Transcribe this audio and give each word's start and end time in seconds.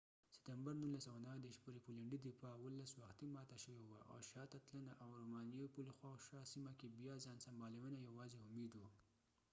17 0.01 0.35
ستمبر 0.39 0.71
1939 0.85 1.57
پورې 1.63 1.79
پولېنډي 1.85 2.19
دفاع 2.27 2.55
وختي 3.03 3.27
ماته 3.35 3.57
شوې 3.63 3.83
وه 3.89 3.99
او 4.11 4.19
شاته 4.31 4.57
تلنه 4.67 4.93
او 5.03 5.09
رومانیايي 5.21 5.69
پل 5.75 5.87
خواوشا 5.97 6.41
سیمه 6.51 6.71
کې 6.79 6.87
بیا 6.97 7.13
ځان 7.23 7.37
سنبالېونه 7.45 7.97
یواځې 8.07 8.39
امېد 8.47 8.71
و 8.77 8.81